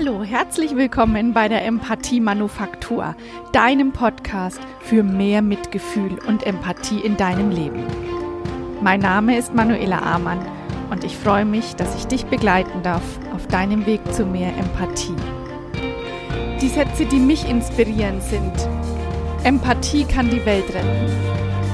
[0.00, 3.16] Hallo, herzlich willkommen bei der Empathie Manufaktur,
[3.50, 7.82] deinem Podcast für mehr Mitgefühl und Empathie in deinem Leben.
[8.80, 10.38] Mein Name ist Manuela Amann
[10.92, 13.02] und ich freue mich, dass ich dich begleiten darf
[13.34, 15.16] auf deinem Weg zu mehr Empathie.
[16.60, 18.52] Die Sätze, die mich inspirieren, sind
[19.42, 21.10] Empathie kann die Welt retten.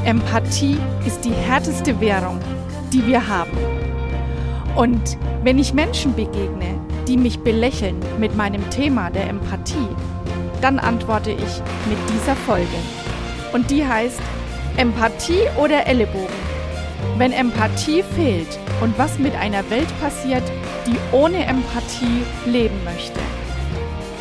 [0.06, 2.41] Empathie ist die härteste Währung,
[2.91, 3.59] die wir haben.
[4.77, 9.89] Und wenn ich Menschen begegne, die mich belächeln mit meinem Thema der Empathie,
[10.61, 12.67] dann antworte ich mit dieser Folge.
[13.53, 14.21] Und die heißt
[14.76, 16.54] Empathie oder Ellenbogen.
[17.18, 20.43] Wenn Empathie fehlt und was mit einer Welt passiert,
[20.86, 23.21] die ohne Empathie leben möchte.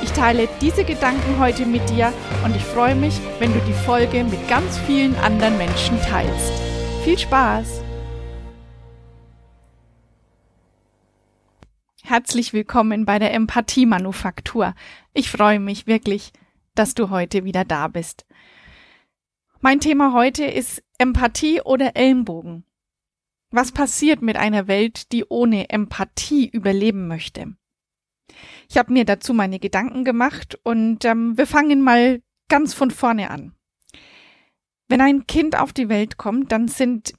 [0.02, 2.12] Ich teile diese Gedanken heute mit dir
[2.44, 6.52] und ich freue mich, wenn du die Folge mit ganz vielen anderen Menschen teilst.
[7.04, 7.83] Viel Spaß!
[12.14, 14.76] Herzlich willkommen bei der Empathie Manufaktur.
[15.16, 16.32] Ich freue mich wirklich,
[16.76, 18.28] dass du heute wieder da bist.
[19.62, 22.66] Mein Thema heute ist Empathie oder Ellenbogen.
[23.50, 27.56] Was passiert mit einer Welt, die ohne Empathie überleben möchte?
[28.70, 33.32] Ich habe mir dazu meine Gedanken gemacht und ähm, wir fangen mal ganz von vorne
[33.32, 33.56] an.
[34.88, 37.16] Wenn ein Kind auf die Welt kommt, dann sind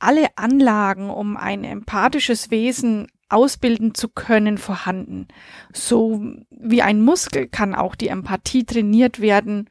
[0.00, 5.28] alle Anlagen, um ein empathisches Wesen ausbilden zu können, vorhanden.
[5.72, 9.70] So wie ein Muskel kann auch die Empathie trainiert werden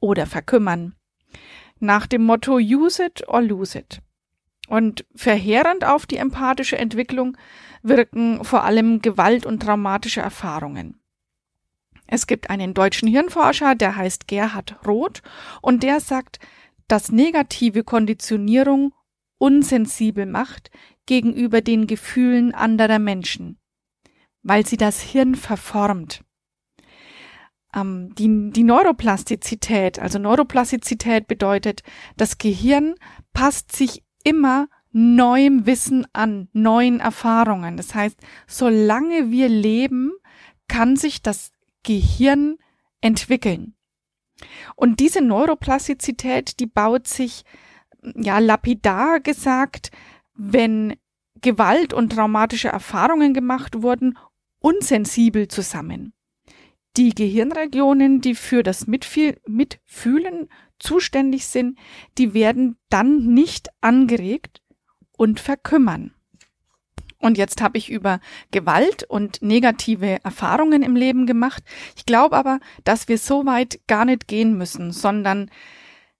[0.00, 0.94] oder verkümmern.
[1.78, 4.00] Nach dem Motto Use it or lose it.
[4.68, 7.36] Und verheerend auf die empathische Entwicklung
[7.82, 11.00] wirken vor allem Gewalt und traumatische Erfahrungen.
[12.06, 15.22] Es gibt einen deutschen Hirnforscher, der heißt Gerhard Roth,
[15.62, 16.38] und der sagt,
[16.88, 18.92] dass negative Konditionierung
[19.38, 20.70] unsensibel macht
[21.06, 23.58] gegenüber den Gefühlen anderer Menschen,
[24.42, 26.24] weil sie das Hirn verformt.
[27.74, 31.82] Ähm, die, die Neuroplastizität, also Neuroplastizität bedeutet,
[32.16, 32.94] das Gehirn
[33.32, 37.76] passt sich immer neuem Wissen an, neuen Erfahrungen.
[37.76, 40.12] Das heißt, solange wir leben,
[40.68, 41.50] kann sich das
[41.82, 42.56] Gehirn
[43.00, 43.74] entwickeln.
[44.76, 47.44] Und diese Neuroplastizität, die baut sich,
[48.16, 49.90] ja, lapidar gesagt,
[50.34, 50.94] wenn
[51.40, 54.18] Gewalt und traumatische Erfahrungen gemacht wurden,
[54.60, 56.14] unsensibel zusammen.
[56.96, 61.78] Die Gehirnregionen, die für das Mitfühlen zuständig sind,
[62.18, 64.62] die werden dann nicht angeregt
[65.16, 66.14] und verkümmern.
[67.18, 71.62] Und jetzt habe ich über Gewalt und negative Erfahrungen im Leben gemacht.
[71.96, 75.50] Ich glaube aber, dass wir so weit gar nicht gehen müssen, sondern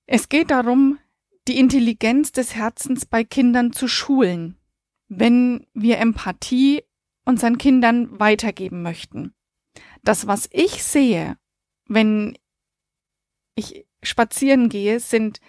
[0.06, 0.98] es geht darum,
[1.46, 4.58] die Intelligenz des Herzens bei Kindern zu schulen,
[5.08, 6.82] wenn wir Empathie
[7.24, 9.34] unseren Kindern weitergeben möchten.
[10.02, 11.36] Das, was ich sehe,
[11.86, 12.36] wenn
[13.54, 15.40] ich spazieren gehe, sind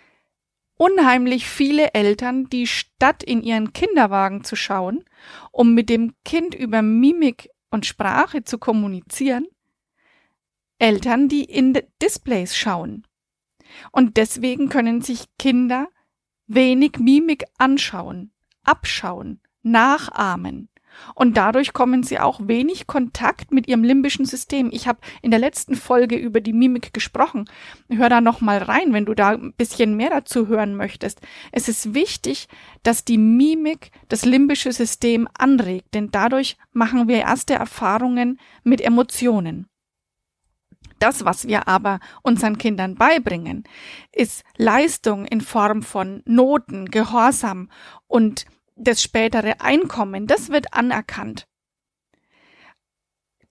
[0.78, 5.06] unheimlich viele Eltern, die statt in ihren Kinderwagen zu schauen,
[5.52, 9.48] um mit dem Kind über Mimik und Sprache zu kommunizieren,
[10.78, 13.08] Eltern, die in Displays schauen.
[13.92, 15.88] Und deswegen können sich Kinder
[16.48, 18.32] wenig Mimik anschauen,
[18.64, 20.70] abschauen, nachahmen.
[21.14, 24.70] Und dadurch kommen sie auch wenig Kontakt mit ihrem limbischen System.
[24.72, 27.50] Ich habe in der letzten Folge über die Mimik gesprochen.
[27.90, 31.22] Hör da noch mal rein, wenn du da ein bisschen mehr dazu hören möchtest.
[31.52, 32.48] Es ist wichtig,
[32.84, 39.68] dass die Mimik das limbische System anregt, denn dadurch machen wir erste Erfahrungen mit Emotionen.
[41.00, 43.64] Das, was wir aber unseren Kindern beibringen,
[44.12, 47.70] ist Leistung in Form von Noten, Gehorsam
[48.08, 48.46] und
[48.76, 51.48] das spätere Einkommen, das wird anerkannt.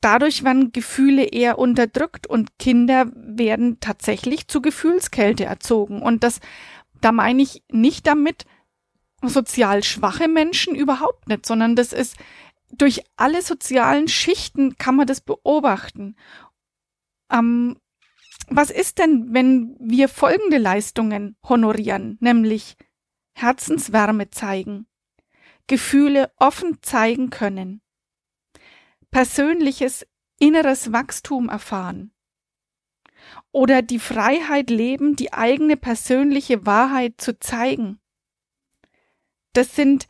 [0.00, 6.03] Dadurch werden Gefühle eher unterdrückt und Kinder werden tatsächlich zu Gefühlskälte erzogen.
[6.03, 6.41] Und das,
[7.00, 8.44] da meine ich nicht damit
[9.22, 12.19] sozial schwache Menschen überhaupt nicht, sondern das ist
[12.71, 16.17] durch alle sozialen Schichten kann man das beobachten.
[17.35, 17.77] Ähm,
[18.49, 22.77] was ist denn, wenn wir folgende Leistungen honorieren, nämlich
[23.33, 24.87] Herzenswärme zeigen,
[25.67, 27.81] Gefühle offen zeigen können,
[29.11, 30.07] persönliches
[30.39, 32.13] inneres Wachstum erfahren
[33.51, 37.99] oder die Freiheit leben, die eigene persönliche Wahrheit zu zeigen.
[39.55, 40.07] Das sind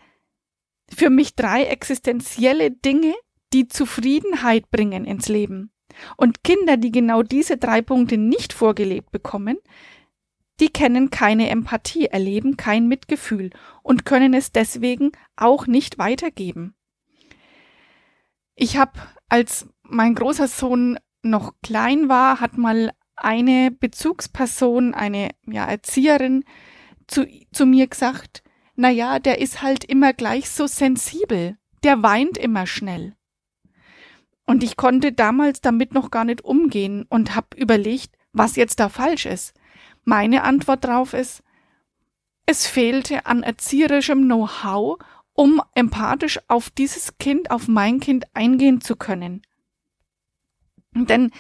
[0.91, 3.15] für mich drei existenzielle Dinge,
[3.53, 5.74] die Zufriedenheit bringen ins Leben.
[6.17, 9.59] Und Kinder, die genau diese drei Punkte nicht vorgelebt bekommen,
[10.61, 13.51] die kennen keine Empathie, erleben kein Mitgefühl
[13.83, 16.75] und können es deswegen auch nicht weitergeben.
[18.55, 18.93] Ich habe
[19.29, 26.45] als mein großer Sohn noch klein war, hat mal eine Bezugsperson, eine ja, Erzieherin
[27.07, 28.43] zu, zu mir gesagt,
[28.77, 33.17] na ja, der ist halt immer gleich so sensibel, der weint immer schnell.
[34.47, 38.89] Und ich konnte damals damit noch gar nicht umgehen und habe überlegt, was jetzt da
[38.89, 39.55] falsch ist.
[40.05, 41.43] Meine Antwort drauf ist,
[42.47, 44.99] es fehlte an erzieherischem Know-how,
[45.33, 49.43] um empathisch auf dieses Kind, auf mein Kind eingehen zu können.
[50.95, 51.31] Denn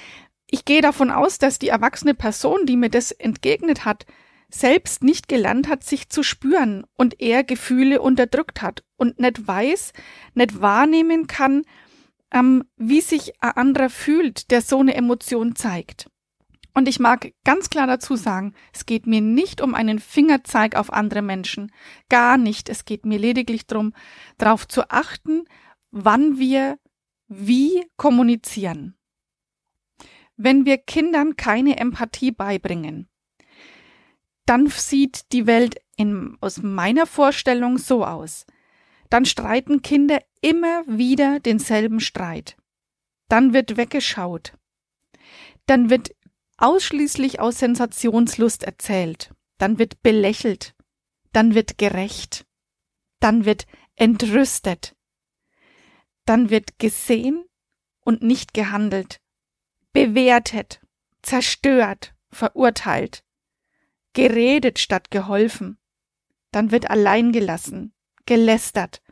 [0.47, 4.07] ich gehe davon aus, dass die erwachsene Person, die mir das entgegnet hat,
[4.49, 9.93] selbst nicht gelernt hat, sich zu spüren und eher Gefühle unterdrückt hat und nicht weiß,
[10.35, 11.65] nicht wahrnehmen kann,
[12.35, 16.11] ähm, wie sich ein anderer fühlt, der so eine Emotion zeigt.
[16.75, 20.93] Und ich mag ganz klar dazu sagen, es geht mir nicht um einen Fingerzeig auf
[20.93, 21.71] andere Menschen.
[22.09, 22.69] Gar nicht.
[22.69, 23.95] Es geht mir lediglich darum,
[24.39, 25.45] darauf zu achten,
[25.93, 26.81] wann wir
[27.29, 28.97] wie kommunizieren.
[30.37, 33.09] Wenn wir Kindern keine Empathie beibringen,
[34.47, 38.45] dann sieht die Welt in, aus meiner Vorstellung so aus.
[39.11, 42.56] Dann streiten Kinder immer wieder denselben Streit.
[43.29, 44.56] Dann wird weggeschaut.
[45.67, 46.15] Dann wird
[46.59, 49.33] ausschließlich aus Sensationslust erzählt.
[49.59, 50.75] Dann wird belächelt.
[51.33, 52.47] Dann wird gerecht.
[53.21, 53.67] Dann wird
[53.97, 54.95] entrüstet.
[56.27, 57.45] Dann wird gesehen
[58.00, 59.21] und nicht gehandelt
[59.95, 60.81] bewertet,
[61.23, 63.25] zerstört, verurteilt,
[64.12, 65.79] geredet statt geholfen,
[66.50, 67.94] dann wird allein gelassen,
[68.26, 69.03] gelästert,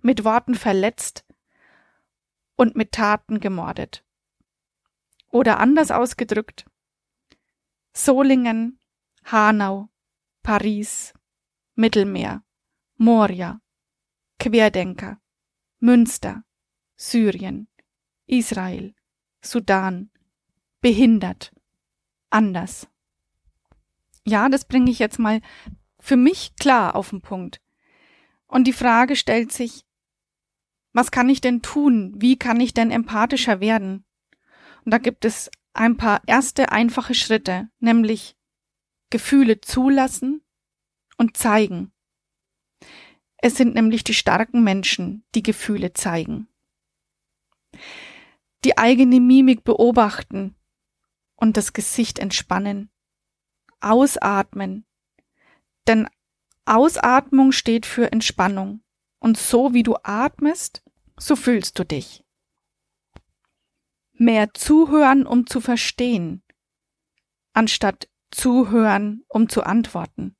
[0.00, 1.24] mit Worten verletzt
[2.56, 4.04] und mit Taten gemordet.
[5.30, 6.66] Oder anders ausgedrückt,
[7.92, 8.78] Solingen,
[9.24, 9.88] Hanau,
[10.42, 11.12] Paris,
[11.74, 12.42] Mittelmeer,
[12.96, 13.60] Moria,
[14.38, 15.20] Querdenker,
[15.80, 16.44] Münster,
[16.96, 17.68] Syrien,
[18.26, 18.94] Israel,
[19.40, 20.10] Sudan,
[20.80, 21.52] behindert,
[22.30, 22.88] anders.
[24.24, 25.40] Ja, das bringe ich jetzt mal
[26.00, 27.60] für mich klar auf den Punkt.
[28.48, 29.84] Und die Frage stellt sich,
[30.92, 32.14] was kann ich denn tun?
[32.16, 34.04] Wie kann ich denn empathischer werden?
[34.84, 38.36] Und da gibt es ein paar erste einfache Schritte, nämlich
[39.10, 40.42] Gefühle zulassen
[41.18, 41.92] und zeigen.
[43.36, 46.48] Es sind nämlich die starken Menschen, die Gefühle zeigen.
[48.64, 50.58] Die eigene Mimik beobachten,
[51.38, 52.90] und das Gesicht entspannen.
[53.80, 54.84] Ausatmen.
[55.86, 56.08] Denn
[56.74, 58.82] Ausatmung steht für Entspannung.
[59.20, 60.82] Und so wie du atmest,
[61.18, 62.24] so fühlst du dich.
[64.12, 66.42] Mehr zuhören, um zu verstehen,
[67.52, 70.36] anstatt zuhören, um zu antworten.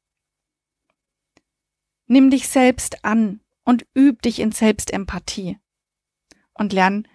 [2.06, 5.58] Nimm dich selbst an und üb dich in Selbstempathie
[6.54, 7.06] und lern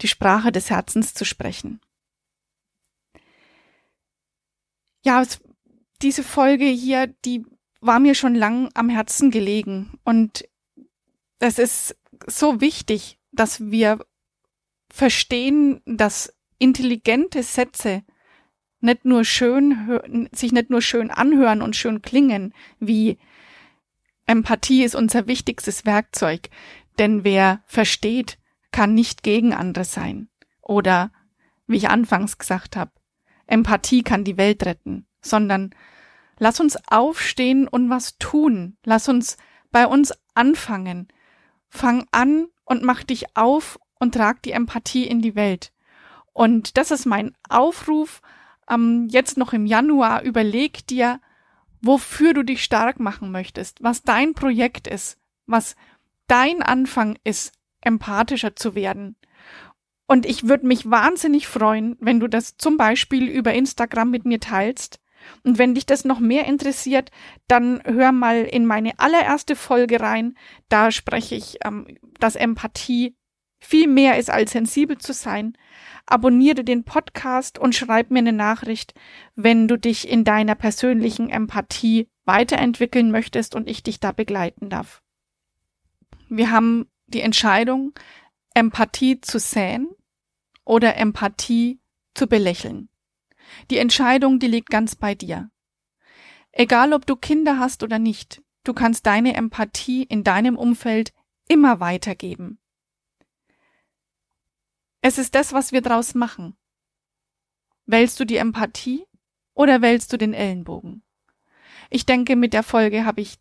[0.00, 1.80] die Sprache des Herzens zu sprechen.
[5.04, 5.40] Ja, es,
[6.00, 7.44] diese Folge hier, die
[7.82, 10.48] war mir schon lang am Herzen gelegen und
[11.38, 11.96] es ist
[12.26, 13.98] so wichtig, dass wir
[14.88, 18.04] verstehen, dass intelligente Sätze
[18.80, 23.18] nicht nur schön, sich nicht nur schön anhören und schön klingen, wie
[24.26, 26.50] Empathie ist unser wichtigstes Werkzeug,
[26.98, 28.38] denn wer versteht,
[28.70, 30.28] kann nicht gegen andere sein.
[30.60, 31.12] Oder,
[31.66, 32.92] wie ich anfangs gesagt habe,
[33.46, 35.74] Empathie kann die Welt retten, sondern
[36.42, 38.76] lass uns aufstehen und was tun.
[38.84, 39.36] Lass uns
[39.70, 41.06] bei uns anfangen.
[41.68, 45.72] Fang an und mach dich auf und trag die Empathie in die Welt.
[46.32, 48.22] Und das ist mein Aufruf.
[48.68, 51.20] Ähm, jetzt noch im Januar überleg dir,
[51.80, 55.76] wofür du dich stark machen möchtest, was dein Projekt ist, was
[56.26, 59.14] dein Anfang ist, empathischer zu werden.
[60.08, 64.40] Und ich würde mich wahnsinnig freuen, wenn du das zum Beispiel über Instagram mit mir
[64.40, 64.98] teilst.
[65.44, 67.10] Und wenn dich das noch mehr interessiert,
[67.48, 70.36] dann hör mal in meine allererste Folge rein.
[70.68, 71.86] Da spreche ich, ähm,
[72.18, 73.16] dass Empathie
[73.60, 75.56] viel mehr ist als sensibel zu sein.
[76.06, 78.92] Abonniere den Podcast und schreib mir eine Nachricht,
[79.36, 85.02] wenn du dich in deiner persönlichen Empathie weiterentwickeln möchtest und ich dich da begleiten darf.
[86.28, 87.92] Wir haben die Entscheidung,
[88.54, 89.88] Empathie zu säen
[90.64, 91.80] oder Empathie
[92.14, 92.88] zu belächeln.
[93.70, 95.50] Die Entscheidung, die liegt ganz bei dir.
[96.52, 101.12] Egal ob du Kinder hast oder nicht, du kannst deine Empathie in deinem Umfeld
[101.48, 102.58] immer weitergeben.
[105.00, 106.56] Es ist das, was wir draus machen.
[107.86, 109.04] Wählst du die Empathie
[109.54, 111.02] oder wählst du den Ellenbogen?
[111.90, 113.38] Ich denke, mit der Folge habe ich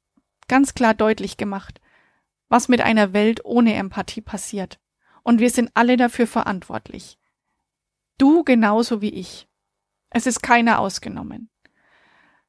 [0.48, 1.80] ganz klar deutlich gemacht,
[2.50, 4.80] was mit einer Welt ohne Empathie passiert
[5.24, 7.20] Und wir sind alle dafür verantwortlich.
[8.18, 9.48] Du genauso wie ich.
[10.12, 11.50] Es ist keiner ausgenommen.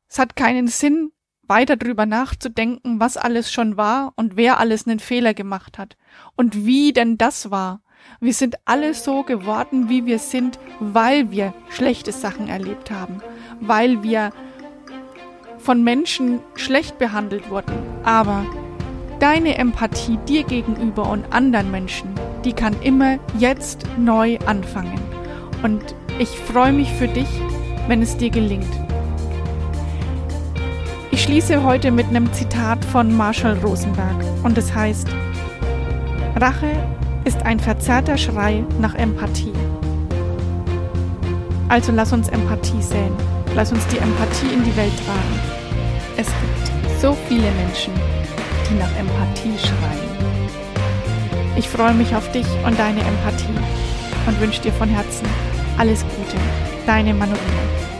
[0.09, 1.13] Es hat keinen Sinn,
[1.49, 5.97] weiter drüber nachzudenken, was alles schon war und wer alles einen Fehler gemacht hat
[6.37, 7.83] und wie denn das war.
[8.21, 13.23] Wir sind alle so geworden, wie wir sind, weil wir schlechte Sachen erlebt haben,
[13.61, 14.33] weil wir
[15.59, 17.75] von Menschen schlecht behandelt wurden.
[18.03, 18.45] Aber
[19.21, 22.13] deine Empathie dir gegenüber und anderen Menschen,
[22.45, 25.01] die kann immer jetzt neu anfangen.
[25.63, 27.29] Und ich freue mich für dich,
[27.89, 28.67] wenn es dir gelingt.
[31.11, 35.09] Ich schließe heute mit einem Zitat von Marshall Rosenberg und es heißt,
[36.37, 36.71] Rache
[37.25, 39.53] ist ein verzerrter Schrei nach Empathie.
[41.69, 43.13] Also lass uns Empathie säen.
[43.55, 45.41] Lass uns die Empathie in die Welt tragen.
[46.17, 47.93] Es gibt so viele Menschen,
[48.69, 50.13] die nach Empathie schreien.
[51.57, 53.59] Ich freue mich auf dich und deine Empathie
[54.27, 55.27] und wünsche dir von Herzen
[55.79, 56.72] alles Gute.
[56.87, 57.92] Deine Manuela.